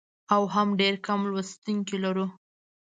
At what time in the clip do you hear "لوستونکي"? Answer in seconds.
1.31-1.97